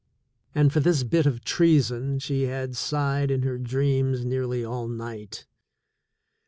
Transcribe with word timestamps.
And 0.55 0.73
for 0.73 0.79
this 0.79 1.03
bit 1.03 1.27
of 1.27 1.43
treason 1.45 2.17
she 2.17 2.45
had 2.45 2.75
sighed 2.75 3.29
in 3.29 3.43
her 3.43 3.59
dreams 3.59 4.25
nearly 4.25 4.65
all 4.65 4.87
night. 4.87 5.45